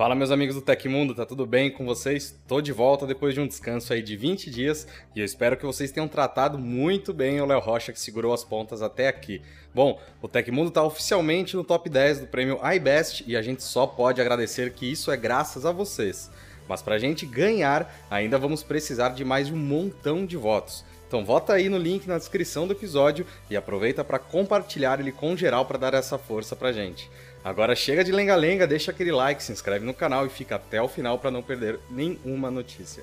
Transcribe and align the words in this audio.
Fala 0.00 0.14
meus 0.14 0.30
amigos 0.30 0.54
do 0.54 0.62
Tecmundo, 0.62 1.14
tá 1.14 1.26
tudo 1.26 1.44
bem 1.44 1.70
com 1.70 1.84
vocês? 1.84 2.34
Tô 2.48 2.62
de 2.62 2.72
volta 2.72 3.06
depois 3.06 3.34
de 3.34 3.40
um 3.42 3.46
descanso 3.46 3.92
aí 3.92 4.00
de 4.00 4.16
20 4.16 4.50
dias 4.50 4.88
e 5.14 5.20
eu 5.20 5.26
espero 5.26 5.58
que 5.58 5.66
vocês 5.66 5.92
tenham 5.92 6.08
tratado 6.08 6.56
muito 6.56 7.12
bem 7.12 7.38
o 7.38 7.44
Léo 7.44 7.60
Rocha 7.60 7.92
que 7.92 8.00
segurou 8.00 8.32
as 8.32 8.42
pontas 8.42 8.80
até 8.80 9.08
aqui. 9.08 9.42
Bom, 9.74 10.00
o 10.22 10.26
Tecmundo 10.26 10.70
tá 10.70 10.82
oficialmente 10.82 11.54
no 11.54 11.62
top 11.62 11.90
10 11.90 12.20
do 12.20 12.26
prêmio 12.28 12.58
iBest 12.76 13.24
e 13.26 13.36
a 13.36 13.42
gente 13.42 13.62
só 13.62 13.86
pode 13.86 14.22
agradecer 14.22 14.72
que 14.72 14.90
isso 14.90 15.10
é 15.10 15.18
graças 15.18 15.66
a 15.66 15.70
vocês. 15.70 16.30
Mas 16.66 16.80
pra 16.80 16.98
gente 16.98 17.26
ganhar, 17.26 17.94
ainda 18.10 18.38
vamos 18.38 18.62
precisar 18.62 19.10
de 19.10 19.22
mais 19.22 19.50
um 19.50 19.56
montão 19.56 20.24
de 20.24 20.38
votos. 20.38 20.82
Então 21.10 21.24
vota 21.26 21.52
aí 21.52 21.68
no 21.68 21.76
link 21.76 22.06
na 22.06 22.16
descrição 22.16 22.66
do 22.66 22.72
episódio 22.72 23.26
e 23.50 23.56
aproveita 23.56 24.04
para 24.04 24.18
compartilhar 24.18 24.98
ele 24.98 25.12
com 25.12 25.36
geral 25.36 25.66
para 25.66 25.76
dar 25.76 25.92
essa 25.92 26.16
força 26.16 26.56
pra 26.56 26.72
gente. 26.72 27.10
Agora 27.42 27.74
chega 27.74 28.04
de 28.04 28.12
lenga-lenga, 28.12 28.66
deixa 28.66 28.90
aquele 28.90 29.10
like, 29.10 29.42
se 29.42 29.50
inscreve 29.50 29.84
no 29.84 29.94
canal 29.94 30.26
e 30.26 30.28
fica 30.28 30.56
até 30.56 30.80
o 30.80 30.88
final 30.88 31.18
para 31.18 31.30
não 31.30 31.42
perder 31.42 31.80
nenhuma 31.90 32.50
notícia. 32.50 33.02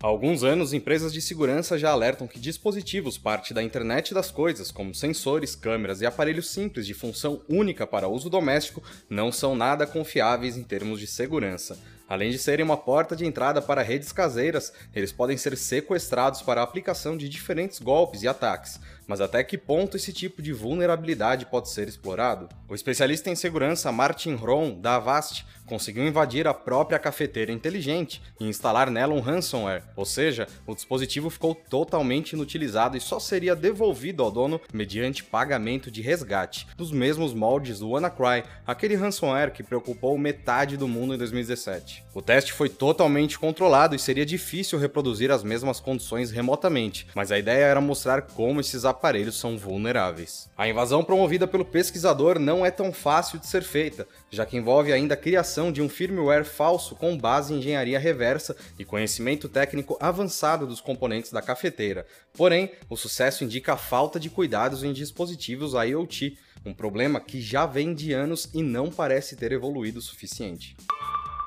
Há 0.00 0.06
alguns 0.06 0.44
anos, 0.44 0.72
empresas 0.72 1.12
de 1.12 1.20
segurança 1.20 1.76
já 1.76 1.90
alertam 1.90 2.28
que 2.28 2.38
dispositivos 2.38 3.18
parte 3.18 3.52
da 3.52 3.60
internet 3.60 4.14
das 4.14 4.30
coisas, 4.30 4.70
como 4.70 4.94
sensores, 4.94 5.56
câmeras 5.56 6.00
e 6.00 6.06
aparelhos 6.06 6.50
simples 6.50 6.86
de 6.86 6.94
função 6.94 7.42
única 7.48 7.84
para 7.84 8.06
uso 8.06 8.30
doméstico, 8.30 8.80
não 9.10 9.32
são 9.32 9.56
nada 9.56 9.84
confiáveis 9.88 10.56
em 10.56 10.62
termos 10.62 11.00
de 11.00 11.08
segurança. 11.08 11.76
Além 12.08 12.30
de 12.30 12.38
serem 12.38 12.64
uma 12.64 12.76
porta 12.76 13.16
de 13.16 13.26
entrada 13.26 13.60
para 13.60 13.82
redes 13.82 14.12
caseiras, 14.12 14.72
eles 14.94 15.10
podem 15.10 15.36
ser 15.36 15.56
sequestrados 15.56 16.40
para 16.40 16.60
a 16.60 16.64
aplicação 16.64 17.16
de 17.16 17.28
diferentes 17.28 17.80
golpes 17.80 18.22
e 18.22 18.28
ataques. 18.28 18.78
Mas 19.08 19.20
até 19.20 19.42
que 19.42 19.58
ponto 19.58 19.96
esse 19.96 20.12
tipo 20.12 20.40
de 20.40 20.52
vulnerabilidade 20.52 21.46
pode 21.46 21.68
ser 21.68 21.88
explorado? 21.88 22.48
O 22.68 22.74
especialista 22.74 23.30
em 23.30 23.36
segurança 23.36 23.90
Martin 23.90 24.34
Ron, 24.34 24.80
da 24.80 24.96
Avast, 24.96 25.46
conseguiu 25.66 26.06
invadir 26.06 26.46
a 26.46 26.54
própria 26.54 26.98
cafeteira 26.98 27.52
inteligente 27.52 28.22
e 28.40 28.46
instalar 28.46 28.90
nela 28.90 29.14
um 29.14 29.20
ransomware, 29.20 29.82
ou 29.96 30.04
seja, 30.04 30.46
o 30.66 30.74
dispositivo 30.74 31.28
ficou 31.28 31.54
totalmente 31.54 32.32
inutilizado 32.32 32.96
e 32.96 33.00
só 33.00 33.18
seria 33.18 33.54
devolvido 33.54 34.22
ao 34.22 34.30
dono 34.30 34.60
mediante 34.72 35.24
pagamento 35.24 35.90
de 35.90 36.02
resgate, 36.02 36.66
nos 36.78 36.90
mesmos 36.90 37.34
moldes 37.34 37.80
do 37.80 37.90
WannaCry, 37.90 38.44
aquele 38.66 38.94
ransomware 38.94 39.52
que 39.52 39.62
preocupou 39.62 40.16
metade 40.16 40.76
do 40.76 40.88
mundo 40.88 41.14
em 41.14 41.18
2017. 41.18 41.95
O 42.14 42.22
teste 42.22 42.52
foi 42.52 42.68
totalmente 42.68 43.38
controlado 43.38 43.94
e 43.94 43.98
seria 43.98 44.24
difícil 44.24 44.78
reproduzir 44.78 45.30
as 45.30 45.42
mesmas 45.42 45.80
condições 45.80 46.30
remotamente, 46.30 47.06
mas 47.14 47.30
a 47.30 47.38
ideia 47.38 47.64
era 47.64 47.80
mostrar 47.80 48.22
como 48.22 48.60
esses 48.60 48.84
aparelhos 48.84 49.38
são 49.38 49.58
vulneráveis. 49.58 50.48
A 50.56 50.68
invasão 50.68 51.04
promovida 51.04 51.46
pelo 51.46 51.64
pesquisador 51.64 52.38
não 52.38 52.64
é 52.64 52.70
tão 52.70 52.92
fácil 52.92 53.38
de 53.38 53.46
ser 53.46 53.62
feita, 53.62 54.06
já 54.30 54.46
que 54.46 54.56
envolve 54.56 54.92
ainda 54.92 55.14
a 55.14 55.16
criação 55.16 55.70
de 55.70 55.82
um 55.82 55.88
firmware 55.88 56.44
falso 56.44 56.94
com 56.94 57.16
base 57.16 57.52
em 57.52 57.58
engenharia 57.58 57.98
reversa 57.98 58.56
e 58.78 58.84
conhecimento 58.84 59.48
técnico 59.48 59.96
avançado 60.00 60.66
dos 60.66 60.80
componentes 60.80 61.32
da 61.32 61.42
cafeteira. 61.42 62.06
Porém, 62.32 62.70
o 62.88 62.96
sucesso 62.96 63.44
indica 63.44 63.74
a 63.74 63.76
falta 63.76 64.18
de 64.18 64.30
cuidados 64.30 64.82
em 64.82 64.92
dispositivos 64.92 65.74
IoT, 65.74 66.38
um 66.64 66.74
problema 66.74 67.20
que 67.20 67.40
já 67.40 67.64
vem 67.64 67.94
de 67.94 68.12
anos 68.12 68.48
e 68.52 68.62
não 68.62 68.90
parece 68.90 69.36
ter 69.36 69.52
evoluído 69.52 70.00
o 70.00 70.02
suficiente. 70.02 70.76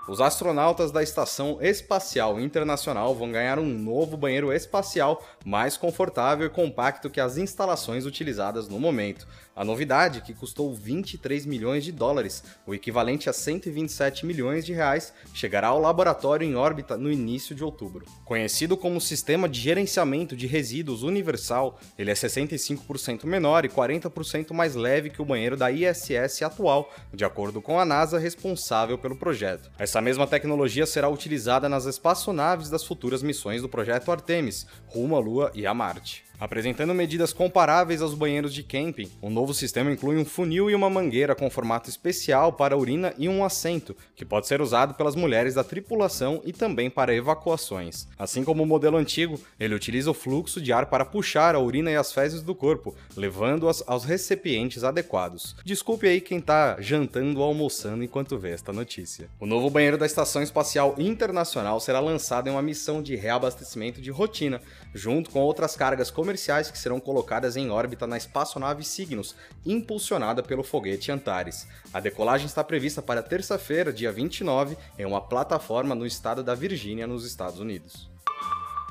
Os 0.09 0.19
astronautas 0.19 0.91
da 0.91 1.03
Estação 1.03 1.59
Espacial 1.61 2.39
Internacional 2.39 3.13
vão 3.13 3.31
ganhar 3.31 3.59
um 3.59 3.67
novo 3.67 4.17
banheiro 4.17 4.51
espacial 4.51 5.23
mais 5.45 5.77
confortável 5.77 6.47
e 6.47 6.49
compacto 6.49 7.11
que 7.11 7.21
as 7.21 7.37
instalações 7.37 8.07
utilizadas 8.07 8.67
no 8.67 8.79
momento. 8.79 9.27
A 9.55 9.65
novidade, 9.65 10.21
que 10.21 10.33
custou 10.33 10.73
23 10.73 11.45
milhões 11.45 11.83
de 11.83 11.91
dólares, 11.91 12.43
o 12.65 12.73
equivalente 12.73 13.29
a 13.29 13.33
127 13.33 14.25
milhões 14.25 14.65
de 14.65 14.71
reais, 14.71 15.13
chegará 15.33 15.67
ao 15.67 15.81
laboratório 15.81 16.47
em 16.47 16.55
órbita 16.55 16.97
no 16.97 17.11
início 17.11 17.53
de 17.53 17.61
outubro. 17.61 18.05
Conhecido 18.23 18.77
como 18.77 19.01
Sistema 19.01 19.49
de 19.49 19.59
Gerenciamento 19.59 20.33
de 20.33 20.47
Resíduos 20.47 21.03
Universal, 21.03 21.77
ele 21.97 22.09
é 22.09 22.13
65% 22.13 23.25
menor 23.25 23.65
e 23.65 23.69
40% 23.69 24.53
mais 24.53 24.75
leve 24.75 25.09
que 25.09 25.21
o 25.21 25.25
banheiro 25.25 25.57
da 25.57 25.69
ISS 25.69 26.41
atual, 26.41 26.91
de 27.13 27.25
acordo 27.25 27.61
com 27.61 27.77
a 27.77 27.83
NASA 27.83 28.17
responsável 28.17 28.97
pelo 28.97 29.17
projeto. 29.17 29.69
Essa 29.77 29.98
mesma 30.01 30.27
tecnologia 30.27 30.85
será 30.85 31.09
utilizada 31.09 31.67
nas 31.67 31.85
espaçonaves 31.85 32.69
das 32.69 32.83
futuras 32.83 33.23
missões 33.23 33.61
do 33.61 33.69
projeto 33.69 34.11
Artemis, 34.11 34.65
rumo 34.87 35.15
à 35.15 35.19
Lua 35.19 35.51
e 35.53 35.65
a 35.65 35.73
Marte. 35.73 36.28
Apresentando 36.39 36.93
medidas 36.93 37.33
comparáveis 37.33 38.01
aos 38.01 38.13
banheiros 38.13 38.53
de 38.53 38.63
camping, 38.63 39.11
o 39.21 39.29
novo 39.29 39.53
sistema 39.53 39.91
inclui 39.91 40.15
um 40.15 40.23
funil 40.23 40.69
e 40.69 40.75
uma 40.75 40.89
mangueira 40.89 41.35
com 41.35 41.49
formato 41.49 41.89
especial 41.89 42.53
para 42.53 42.77
urina 42.77 43.13
e 43.17 43.27
um 43.27 43.43
assento, 43.43 43.93
que 44.15 44.23
pode 44.23 44.47
ser 44.47 44.61
usado 44.61 44.93
pelas 44.93 45.15
mulheres 45.15 45.55
da 45.55 45.65
tripulação 45.65 46.41
e 46.45 46.53
também 46.53 46.89
para 46.89 47.13
evacuações. 47.13 48.07
Assim 48.17 48.41
como 48.41 48.63
o 48.63 48.65
modelo 48.65 48.95
antigo, 48.95 49.37
ele 49.59 49.75
utiliza 49.75 50.09
o 50.09 50.13
fluxo 50.13 50.61
de 50.61 50.71
ar 50.71 50.85
para 50.85 51.03
puxar 51.03 51.55
a 51.55 51.59
urina 51.59 51.91
e 51.91 51.97
as 51.97 52.13
fezes 52.13 52.41
do 52.41 52.55
corpo, 52.55 52.95
levando-as 53.17 53.83
aos 53.85 54.05
recipientes 54.05 54.85
adequados. 54.85 55.57
Desculpe 55.65 56.07
aí 56.07 56.21
quem 56.21 56.39
tá 56.39 56.77
jantando 56.79 57.41
ou 57.41 57.45
almoçando 57.45 58.01
enquanto 58.01 58.37
vê 58.37 58.51
esta 58.51 58.71
notícia. 58.71 59.29
O 59.41 59.45
novo 59.45 59.69
banheiro 59.69 59.97
da 59.97 60.05
Estação 60.05 60.41
Espacial 60.41 60.95
Internacional 60.97 61.81
será 61.81 61.99
lançado 61.99 62.47
em 62.47 62.51
uma 62.51 62.61
missão 62.61 63.03
de 63.03 63.17
reabastecimento 63.17 63.99
de 63.99 64.09
rotina, 64.09 64.61
junto 64.93 65.31
com 65.31 65.41
outras 65.41 65.75
cargas 65.75 66.09
comerciais 66.09 66.28
comerciais 66.29 66.69
que 66.69 66.77
serão 66.77 66.99
colocadas 66.99 67.57
em 67.57 67.71
órbita 67.71 68.05
na 68.05 68.15
espaçonave 68.15 68.83
Cygnus, 68.83 69.35
impulsionada 69.65 70.43
pelo 70.43 70.63
foguete 70.63 71.11
Antares. 71.11 71.67
A 71.91 71.99
decolagem 71.99 72.45
está 72.45 72.63
prevista 72.63 73.01
para 73.01 73.23
terça-feira, 73.23 73.91
dia 73.91 74.11
29, 74.11 74.77
em 74.99 75.05
uma 75.05 75.21
plataforma 75.21 75.95
no 75.95 76.05
estado 76.05 76.43
da 76.43 76.53
Virgínia, 76.53 77.07
nos 77.07 77.25
Estados 77.25 77.59
Unidos. 77.59 78.07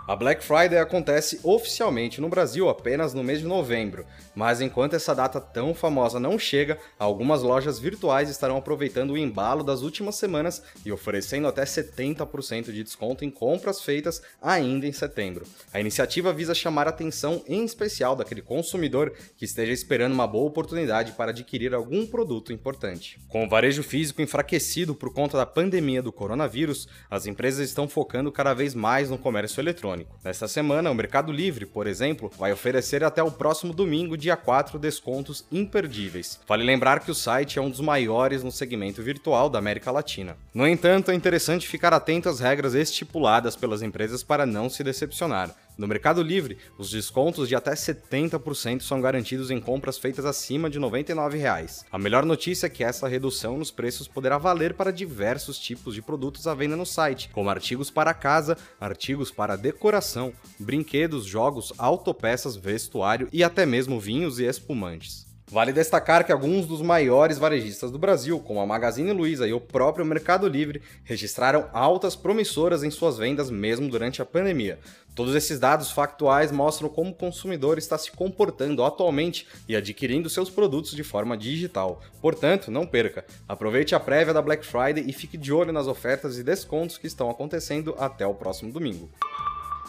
A 0.09 0.17
Black 0.17 0.43
Friday 0.43 0.79
acontece 0.79 1.39
oficialmente 1.43 2.19
no 2.19 2.31
Brasil 2.31 2.67
apenas 2.71 3.13
no 3.13 3.23
mês 3.23 3.41
de 3.41 3.47
novembro, 3.47 4.07
mas 4.35 4.59
enquanto 4.59 4.97
essa 4.97 5.15
data 5.15 5.39
tão 5.39 5.75
famosa 5.75 6.19
não 6.19 6.39
chega, 6.39 6.79
algumas 6.99 7.43
lojas 7.43 7.79
virtuais 7.79 8.31
estarão 8.31 8.57
aproveitando 8.57 9.11
o 9.11 9.19
embalo 9.19 9.63
das 9.63 9.83
últimas 9.83 10.15
semanas 10.15 10.63
e 10.83 10.91
oferecendo 10.91 11.47
até 11.47 11.63
70% 11.63 12.73
de 12.73 12.83
desconto 12.83 13.23
em 13.23 13.31
compras 13.31 13.83
feitas 13.83 14.23
ainda 14.41 14.87
em 14.87 14.93
setembro. 14.93 15.45
A 15.75 15.79
iniciativa 15.79 16.33
visa 16.33 16.55
chamar 16.55 16.87
a 16.87 16.91
atenção 16.91 17.43
em 17.47 17.63
especial 17.63 18.17
daquele 18.17 18.41
consumidor 18.41 19.13
que 19.37 19.45
esteja 19.45 19.75
esperando 19.75 20.15
uma 20.15 20.27
boa 20.27 20.49
oportunidade 20.49 21.13
para 21.13 21.33
adquirir 21.33 21.75
algum 21.75 22.07
produto 22.07 22.51
importante. 22.51 23.21
Com 23.29 23.45
o 23.45 23.49
varejo 23.49 23.83
físico 23.83 24.23
enfraquecido 24.23 24.95
por 24.95 25.13
conta 25.13 25.37
da 25.37 25.45
pandemia 25.45 26.03
do 26.03 26.11
coronavírus, 26.11 26.89
as 27.11 27.27
empresas 27.27 27.69
estão 27.69 27.87
focando 27.87 28.33
cada 28.33 28.55
vez 28.55 28.75
mais 28.75 29.11
no 29.11 29.19
comércio 29.19 29.61
eletrônico 29.61 29.98
eletrônico. 29.99 30.19
Nesta 30.25 30.47
semana, 30.47 30.91
o 30.91 30.95
Mercado 30.95 31.33
Livre, 31.33 31.67
por 31.67 31.87
exemplo, 31.87 32.31
vai 32.39 32.53
oferecer 32.53 33.03
até 33.03 33.23
o 33.23 33.31
próximo 33.31 33.73
domingo, 33.73 34.17
dia 34.17 34.37
4, 34.37 34.79
descontos 34.79 35.45
imperdíveis. 35.51 36.39
Vale 36.47 36.65
lembrar 36.65 37.01
que 37.01 37.11
o 37.11 37.15
site 37.15 37.59
é 37.59 37.63
um 37.63 37.71
dos 37.71 37.81
maiores 37.81 38.43
no 38.43 38.53
segmento 38.53 39.03
virtual 39.03 39.49
da 39.49 39.59
América 39.59 39.91
Latina. 39.91 40.37
No 40.55 40.67
entanto, 40.67 41.11
é 41.11 41.15
interessante 41.15 41.67
ficar 41.67 41.93
atento 41.93 42.29
às 42.29 42.41
regras 42.41 42.75
estipuladas 42.75 43.57
pelas 43.57 43.83
empresas 43.83 44.23
para 44.23 44.47
não 44.47 44.69
se 44.69 44.85
decepcionar. 44.85 45.55
No 45.79 45.87
Mercado 45.87 46.25
Livre, 46.25 46.59
os 46.77 46.91
descontos 46.91 47.49
de 47.49 47.55
até 47.55 47.71
70% 47.71 48.81
são 48.81 49.01
garantidos 49.01 49.49
em 49.49 49.61
compras 49.61 49.97
feitas 49.97 50.25
acima 50.25 50.69
de 50.69 50.77
99 50.77 51.39
reais. 51.39 51.85
A 51.93 51.97
melhor 51.97 52.27
notícia 52.27 52.67
é 52.67 52.69
que 52.69 52.83
essa 52.83 53.07
redução 53.07 53.57
nos 53.57 53.71
preços 53.71 54.09
poderá 54.09 54.39
valer 54.39 54.75
para 54.75 54.91
diversos 54.91 55.57
tipos 55.57 55.95
de 55.95 56.03
produtos 56.03 56.49
à 56.49 56.55
venda 56.55 56.75
no 56.75 56.85
site, 56.85 57.31
como 57.33 57.49
artigos 57.49 57.93
para 57.93 58.13
casa, 58.13 58.59
artigos 58.81 59.31
para 59.31 59.55
decoração, 59.55 60.33
brinquedos, 60.59 61.25
jogos, 61.25 61.73
autopeças, 61.79 62.57
vestuário 62.57 63.29
e 63.33 63.45
até 63.45 63.65
mesmo 63.65 64.01
vinhos 64.01 64.41
e 64.41 64.47
espumantes. 64.47 65.28
Vale 65.51 65.73
destacar 65.73 66.27
que 66.27 66.33
alguns 66.33 66.67
dos 66.67 66.83
maiores 66.83 67.39
varejistas 67.39 67.91
do 67.91 67.99
Brasil, 67.99 68.39
como 68.39 68.61
a 68.61 68.67
Magazine 68.67 69.13
Luiza 69.13 69.49
e 69.49 69.53
o 69.55 69.61
próprio 69.61 70.05
Mercado 70.05 70.47
Livre, 70.47 70.83
registraram 71.05 71.71
altas 71.73 72.15
promissoras 72.15 72.83
em 72.83 72.91
suas 72.91 73.17
vendas 73.17 73.51
mesmo 73.51 73.89
durante 73.89 74.21
a 74.21 74.27
pandemia. 74.27 74.79
Todos 75.15 75.35
esses 75.35 75.59
dados 75.59 75.91
factuais 75.91 76.53
mostram 76.53 76.91
como 76.91 77.13
o 77.13 77.15
consumidor 77.15 77.79
está 77.79 77.97
se 77.97 78.13
comportando 78.13 78.85
atualmente 78.85 79.47
e 79.67 79.75
adquirindo 79.75 80.29
seus 80.29 80.51
produtos 80.51 80.93
de 80.95 81.03
forma 81.03 81.35
digital. 81.35 82.03
Portanto, 82.21 82.71
não 82.71 82.87
perca. 82.87 83.25
Aproveite 83.49 83.95
a 83.95 84.01
prévia 84.01 84.35
da 84.35 84.43
Black 84.43 84.67
Friday 84.67 85.05
e 85.09 85.15
fique 85.15 85.39
de 85.39 85.51
olho 85.51 85.73
nas 85.73 85.87
ofertas 85.87 86.37
e 86.37 86.45
descontos 86.45 86.99
que 86.99 87.07
estão 87.07 87.31
acontecendo 87.31 87.95
até 87.99 88.27
o 88.27 88.35
próximo 88.35 88.71
domingo. 88.71 89.09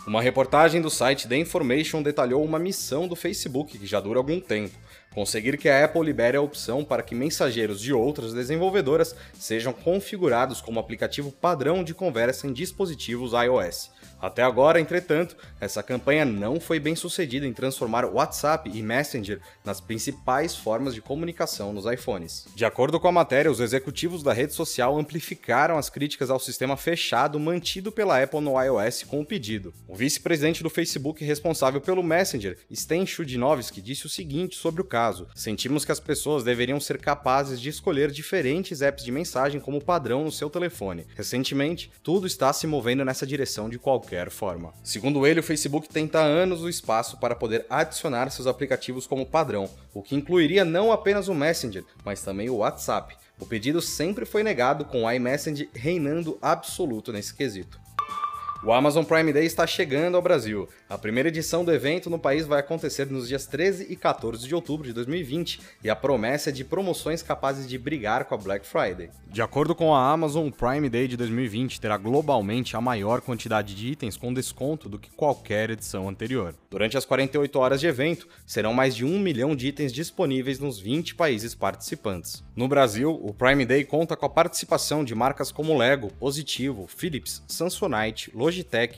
Uma 0.08 0.22
reportagem 0.22 0.82
do 0.82 0.90
site 0.90 1.28
The 1.28 1.36
Information 1.36 2.02
detalhou 2.02 2.44
uma 2.44 2.58
missão 2.58 3.08
do 3.08 3.16
Facebook 3.16 3.78
que 3.78 3.86
já 3.86 4.00
dura 4.00 4.18
algum 4.18 4.40
tempo. 4.40 4.74
Conseguir 5.14 5.58
que 5.58 5.70
a 5.70 5.86
Apple 5.86 6.04
libere 6.04 6.38
a 6.38 6.42
opção 6.42 6.84
para 6.84 7.04
que 7.04 7.16
mensageiros 7.16 7.80
de 7.82 7.94
outras 7.94 8.34
desenvolvedoras 8.34 9.16
sejam 9.34 9.74
configurados 9.74 10.62
como 10.62 10.80
aplicativo 10.80 11.32
padrão 11.32 11.84
de 11.84 11.94
conversa 11.94 12.48
em 12.48 12.54
dispositivos 12.54 13.32
iOS. 13.34 13.92
Até 14.22 14.44
agora, 14.44 14.82
entretanto, 14.82 15.38
essa 15.62 15.82
campanha 15.82 16.26
não 16.26 16.60
foi 16.60 16.78
bem 16.78 16.94
sucedida 16.94 17.48
em 17.48 17.54
transformar 17.54 18.04
WhatsApp 18.06 18.70
e 18.74 18.82
Messenger 18.82 19.40
nas 19.64 19.80
principais 19.80 20.56
formas 20.56 20.94
de 20.94 21.02
comunicação 21.02 21.72
nos 21.72 21.86
iPhones. 21.86 22.46
De 22.54 22.66
acordo 22.66 23.00
com 23.00 23.08
a 23.08 23.14
matéria, 23.14 23.50
os 23.50 23.62
executivos 23.62 24.22
da 24.22 24.34
rede 24.34 24.54
social 24.54 24.98
amplificaram 24.98 25.78
as 25.78 25.90
críticas 25.90 26.30
ao 26.30 26.40
sistema 26.40 26.76
fechado 26.76 27.40
mantido 27.40 27.94
pela 27.94 28.22
Apple 28.22 28.42
no 28.42 28.62
iOS 28.62 29.04
com 29.04 29.22
o 29.22 29.26
pedido. 29.26 29.74
O 29.88 29.96
vice-presidente 29.96 30.64
do 30.64 30.70
Facebook 30.70 31.24
responsável 31.24 31.80
pelo 31.80 32.04
Messenger, 32.04 32.58
Sten 32.74 33.06
Chudnovsky, 33.06 33.82
disse 33.82 34.06
o 34.06 34.10
seguinte 34.10 34.58
sobre 34.58 34.82
o 34.82 34.86
caso: 34.86 35.09
Sentimos 35.34 35.84
que 35.84 35.92
as 35.92 36.00
pessoas 36.00 36.44
deveriam 36.44 36.80
ser 36.80 37.00
capazes 37.00 37.60
de 37.60 37.70
escolher 37.70 38.12
diferentes 38.12 38.82
apps 38.82 39.04
de 39.04 39.12
mensagem 39.12 39.60
como 39.60 39.84
padrão 39.84 40.24
no 40.24 40.32
seu 40.32 40.50
telefone. 40.50 41.06
Recentemente, 41.16 41.92
tudo 42.04 42.28
está 42.28 42.54
se 42.54 42.68
movendo 42.68 43.04
nessa 43.04 43.26
direção 43.26 43.70
de 43.70 43.80
qualquer 43.80 44.30
forma. 44.30 44.74
Segundo 44.84 45.26
ele, 45.26 45.40
o 45.40 45.44
Facebook 45.44 45.90
tenta 45.90 46.20
há 46.20 46.24
anos 46.24 46.62
o 46.62 46.70
espaço 46.70 47.18
para 47.18 47.36
poder 47.36 47.66
adicionar 47.70 48.30
seus 48.30 48.48
aplicativos 48.48 49.08
como 49.08 49.26
padrão, 49.26 49.70
o 49.94 50.02
que 50.02 50.16
incluiria 50.16 50.64
não 50.64 50.92
apenas 50.92 51.28
o 51.28 51.34
Messenger, 51.34 51.84
mas 52.04 52.22
também 52.22 52.50
o 52.50 52.58
WhatsApp. 52.58 53.18
O 53.40 53.46
pedido 53.46 53.82
sempre 53.82 54.26
foi 54.26 54.44
negado, 54.44 54.84
com 54.84 55.04
o 55.04 55.12
iMessage 55.12 55.70
reinando 55.74 56.38
absoluto 56.42 57.14
nesse 57.14 57.34
quesito. 57.34 57.80
O 58.62 58.74
Amazon 58.74 59.06
Prime 59.06 59.32
Day 59.32 59.46
está 59.46 59.66
chegando 59.66 60.16
ao 60.16 60.22
Brasil. 60.22 60.68
A 60.90 60.98
primeira 60.98 61.30
edição 61.30 61.64
do 61.64 61.74
evento 61.74 62.10
no 62.10 62.20
país 62.20 62.46
vai 62.46 62.60
acontecer 62.60 63.10
nos 63.10 63.30
dias 63.30 63.46
13 63.46 63.88
e 63.90 63.96
14 63.96 64.46
de 64.46 64.54
outubro 64.54 64.86
de 64.86 64.92
2020 64.92 65.62
e 65.82 65.90
a 65.90 65.96
promessa 65.96 66.50
é 66.50 66.52
de 66.54 66.66
promoções 66.66 67.24
capazes 67.24 67.66
de 67.66 67.78
brigar 67.78 68.26
com 68.26 68.36
a 68.36 68.38
Black 68.38 68.68
Friday. 68.68 69.12
De 69.32 69.42
acordo 69.42 69.74
com 69.74 69.96
a 69.96 70.12
Amazon, 70.12 70.48
o 70.48 70.52
Prime 70.52 70.90
Day 70.90 71.08
de 71.08 71.16
2020 71.16 71.80
terá 71.80 71.96
globalmente 71.96 72.76
a 72.76 72.82
maior 72.82 73.22
quantidade 73.22 73.74
de 73.74 73.88
itens 73.88 74.18
com 74.18 74.34
desconto 74.34 74.90
do 74.90 75.00
que 75.00 75.10
qualquer 75.12 75.70
edição 75.70 76.10
anterior. 76.10 76.54
Durante 76.70 76.98
as 76.98 77.06
48 77.06 77.58
horas 77.58 77.80
de 77.80 77.88
evento, 77.88 78.28
serão 78.46 78.74
mais 78.74 78.94
de 78.94 79.06
um 79.06 79.20
milhão 79.20 79.56
de 79.56 79.68
itens 79.68 79.94
disponíveis 79.94 80.60
nos 80.60 80.80
20 80.80 81.16
países 81.16 81.56
participantes. 81.56 82.44
No 82.54 82.68
Brasil, 82.68 83.18
o 83.24 83.34
Prime 83.34 83.66
Day 83.66 83.86
conta 83.86 84.18
com 84.18 84.26
a 84.26 84.30
participação 84.30 85.06
de 85.06 85.16
marcas 85.16 85.50
como 85.50 85.78
Lego, 85.78 86.12
Positivo, 86.20 86.88
Philips, 86.88 87.42
Samsonite, 87.48 88.32
Logitech, 88.36 88.49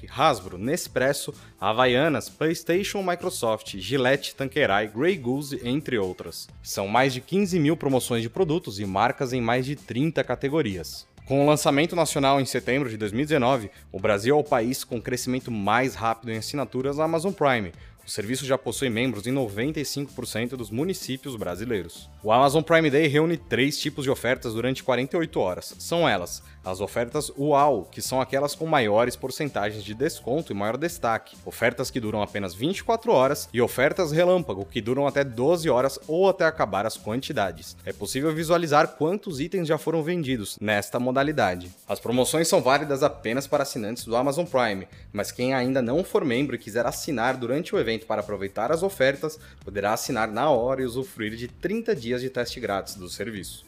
Hasbro, 0.09 0.57
Nespresso, 0.57 1.33
Havaianas, 1.59 2.29
PlayStation, 2.29 3.03
Microsoft, 3.03 3.77
Gillette, 3.77 4.35
Tanqueray, 4.35 4.87
Grey 4.87 5.17
Goose, 5.17 5.61
entre 5.63 5.97
outras. 5.97 6.47
São 6.63 6.87
mais 6.87 7.13
de 7.13 7.21
15 7.21 7.59
mil 7.59 7.75
promoções 7.75 8.21
de 8.21 8.29
produtos 8.29 8.79
e 8.79 8.85
marcas 8.85 9.33
em 9.33 9.41
mais 9.41 9.65
de 9.65 9.75
30 9.75 10.23
categorias. 10.23 11.07
Com 11.25 11.43
o 11.43 11.47
lançamento 11.47 11.95
nacional 11.95 12.41
em 12.41 12.45
setembro 12.45 12.89
de 12.89 12.97
2019, 12.97 13.71
o 13.91 13.99
Brasil 13.99 14.35
é 14.35 14.39
o 14.39 14.43
país 14.43 14.83
com 14.83 15.01
crescimento 15.01 15.49
mais 15.49 15.95
rápido 15.95 16.31
em 16.31 16.37
assinaturas 16.37 16.99
Amazon 16.99 17.31
Prime, 17.31 17.71
o 18.05 18.09
serviço 18.09 18.45
já 18.45 18.57
possui 18.57 18.89
membros 18.89 19.27
em 19.27 19.33
95% 19.33 20.49
dos 20.49 20.69
municípios 20.69 21.35
brasileiros. 21.35 22.09
O 22.23 22.31
Amazon 22.31 22.61
Prime 22.61 22.89
Day 22.89 23.07
reúne 23.07 23.37
três 23.37 23.79
tipos 23.79 24.03
de 24.03 24.09
ofertas 24.09 24.53
durante 24.53 24.83
48 24.83 25.39
horas. 25.39 25.75
São 25.79 26.07
elas: 26.07 26.43
as 26.63 26.79
ofertas 26.79 27.31
UAU, 27.35 27.85
que 27.91 28.01
são 28.01 28.21
aquelas 28.21 28.53
com 28.53 28.67
maiores 28.67 29.15
porcentagens 29.15 29.83
de 29.83 29.95
desconto 29.95 30.51
e 30.51 30.55
maior 30.55 30.77
destaque, 30.77 31.35
ofertas 31.43 31.89
que 31.89 31.99
duram 31.99 32.21
apenas 32.21 32.53
24 32.53 33.11
horas 33.11 33.49
e 33.51 33.59
ofertas 33.59 34.11
relâmpago, 34.11 34.65
que 34.65 34.79
duram 34.79 35.07
até 35.07 35.23
12 35.23 35.69
horas 35.69 35.99
ou 36.07 36.29
até 36.29 36.45
acabar 36.45 36.85
as 36.85 36.97
quantidades. 36.97 37.75
É 37.83 37.91
possível 37.91 38.33
visualizar 38.33 38.89
quantos 38.89 39.39
itens 39.39 39.67
já 39.67 39.77
foram 39.77 40.03
vendidos 40.03 40.57
nesta 40.61 40.99
modalidade. 40.99 41.71
As 41.87 41.99
promoções 41.99 42.47
são 42.47 42.61
válidas 42.61 43.01
apenas 43.01 43.47
para 43.47 43.63
assinantes 43.63 44.05
do 44.05 44.15
Amazon 44.15 44.45
Prime, 44.45 44.87
mas 45.11 45.31
quem 45.31 45.53
ainda 45.53 45.81
não 45.81 46.03
for 46.03 46.23
membro 46.23 46.55
e 46.55 46.59
quiser 46.59 46.85
assinar 46.85 47.37
durante 47.37 47.73
o 47.73 47.79
evento 47.91 48.05
para 48.05 48.21
aproveitar 48.21 48.71
as 48.71 48.83
ofertas, 48.83 49.37
poderá 49.63 49.93
assinar 49.93 50.29
na 50.29 50.49
hora 50.49 50.81
e 50.81 50.85
usufruir 50.85 51.35
de 51.35 51.47
30 51.47 51.95
dias 51.95 52.21
de 52.21 52.29
teste 52.29 52.59
grátis 52.59 52.95
do 52.95 53.09
serviço. 53.09 53.65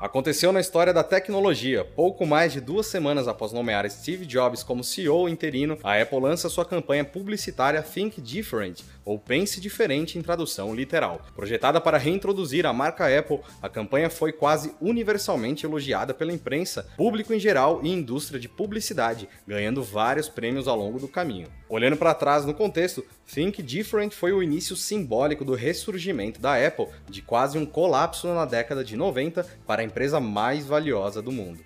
Aconteceu 0.00 0.50
na 0.50 0.60
história 0.60 0.94
da 0.94 1.04
tecnologia. 1.04 1.84
Pouco 1.84 2.24
mais 2.24 2.54
de 2.54 2.60
duas 2.60 2.86
semanas 2.86 3.28
após 3.28 3.52
nomear 3.52 3.88
Steve 3.90 4.24
Jobs 4.24 4.62
como 4.62 4.82
CEO 4.82 5.28
interino, 5.28 5.76
a 5.84 6.00
Apple 6.00 6.20
lança 6.20 6.48
sua 6.48 6.64
campanha 6.64 7.04
publicitária 7.04 7.82
Think 7.82 8.18
Different, 8.18 8.82
ou 9.04 9.18
Pense 9.18 9.60
Diferente 9.60 10.18
em 10.18 10.22
tradução 10.22 10.74
literal. 10.74 11.20
Projetada 11.36 11.82
para 11.82 11.98
reintroduzir 11.98 12.64
a 12.64 12.72
marca 12.72 13.14
Apple, 13.18 13.40
a 13.60 13.68
campanha 13.68 14.08
foi 14.08 14.32
quase 14.32 14.72
universalmente 14.80 15.66
elogiada 15.66 16.14
pela 16.14 16.32
imprensa, 16.32 16.88
público 16.96 17.34
em 17.34 17.38
geral 17.38 17.80
e 17.82 17.90
indústria 17.90 18.40
de 18.40 18.48
publicidade, 18.48 19.28
ganhando 19.46 19.82
vários 19.82 20.30
prêmios 20.30 20.66
ao 20.66 20.78
longo 20.78 20.98
do 20.98 21.08
caminho. 21.08 21.59
Olhando 21.70 21.96
para 21.96 22.12
trás 22.12 22.44
no 22.44 22.52
contexto, 22.52 23.06
Think 23.32 23.62
Different 23.62 24.12
foi 24.12 24.32
o 24.32 24.42
início 24.42 24.74
simbólico 24.74 25.44
do 25.44 25.54
ressurgimento 25.54 26.40
da 26.40 26.56
Apple 26.66 26.88
de 27.08 27.22
quase 27.22 27.56
um 27.56 27.64
colapso 27.64 28.26
na 28.26 28.44
década 28.44 28.82
de 28.82 28.96
90 28.96 29.46
para 29.68 29.80
a 29.80 29.84
empresa 29.84 30.18
mais 30.18 30.66
valiosa 30.66 31.22
do 31.22 31.30
mundo. 31.30 31.60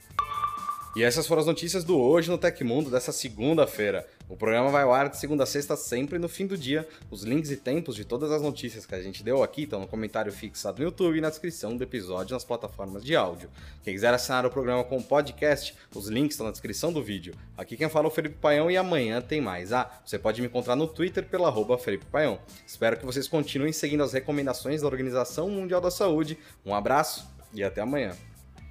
E 0.96 1.02
essas 1.02 1.26
foram 1.26 1.40
as 1.40 1.46
notícias 1.46 1.82
do 1.82 1.98
Hoje 1.98 2.30
no 2.30 2.38
Tecmundo 2.38 2.88
dessa 2.88 3.10
segunda-feira. 3.10 4.06
O 4.28 4.36
programa 4.36 4.70
vai 4.70 4.84
ao 4.84 4.92
ar 4.92 5.08
de 5.08 5.18
segunda 5.18 5.42
a 5.42 5.46
sexta, 5.46 5.76
sempre 5.76 6.20
no 6.20 6.28
fim 6.28 6.46
do 6.46 6.56
dia. 6.56 6.86
Os 7.10 7.24
links 7.24 7.50
e 7.50 7.56
tempos 7.56 7.96
de 7.96 8.04
todas 8.04 8.30
as 8.30 8.40
notícias 8.40 8.86
que 8.86 8.94
a 8.94 9.02
gente 9.02 9.20
deu 9.20 9.42
aqui 9.42 9.64
estão 9.64 9.80
no 9.80 9.88
comentário 9.88 10.30
fixado 10.32 10.78
no 10.78 10.84
YouTube 10.84 11.18
e 11.18 11.20
na 11.20 11.30
descrição 11.30 11.76
do 11.76 11.82
episódio 11.82 12.34
nas 12.34 12.44
plataformas 12.44 13.02
de 13.02 13.16
áudio. 13.16 13.50
Quem 13.82 13.92
quiser 13.92 14.14
assinar 14.14 14.46
o 14.46 14.50
programa 14.50 14.84
com 14.84 15.02
podcast, 15.02 15.74
os 15.92 16.06
links 16.06 16.34
estão 16.34 16.46
na 16.46 16.52
descrição 16.52 16.92
do 16.92 17.02
vídeo. 17.02 17.34
Aqui 17.58 17.76
quem 17.76 17.88
fala 17.88 18.06
é 18.06 18.08
o 18.08 18.12
Felipe 18.12 18.36
Paião 18.36 18.70
e 18.70 18.76
amanhã 18.76 19.20
tem 19.20 19.40
mais. 19.40 19.72
Ah, 19.72 19.90
você 20.04 20.16
pode 20.16 20.40
me 20.40 20.46
encontrar 20.46 20.76
no 20.76 20.86
Twitter 20.86 21.26
pela 21.26 21.48
arroba 21.48 21.76
Felipe 21.76 22.06
Paião. 22.06 22.38
Espero 22.64 22.96
que 22.96 23.04
vocês 23.04 23.26
continuem 23.26 23.72
seguindo 23.72 24.04
as 24.04 24.12
recomendações 24.12 24.82
da 24.82 24.86
Organização 24.86 25.50
Mundial 25.50 25.80
da 25.80 25.90
Saúde. 25.90 26.38
Um 26.64 26.72
abraço 26.72 27.26
e 27.52 27.64
até 27.64 27.80
amanhã. 27.80 28.14